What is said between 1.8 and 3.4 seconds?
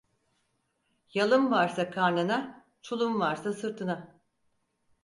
karnına, çulun